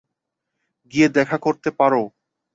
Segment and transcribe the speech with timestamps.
[0.93, 2.01] গিয়ে দেখা করতে পারো।